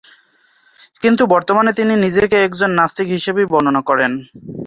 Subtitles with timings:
[1.03, 4.11] কিন্তু বর্তমানে তিনি নিজেকে একজন নাস্তিক হিসেবেই বর্ণনা করেন।